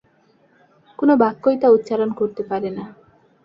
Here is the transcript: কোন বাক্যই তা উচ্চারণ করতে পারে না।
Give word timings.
কোন 0.99 1.09
বাক্যই 1.15 1.57
তা 1.61 1.67
উচ্চারণ 1.69 2.09
করতে 2.19 2.41
পারে 2.43 2.69
না। 2.69 2.85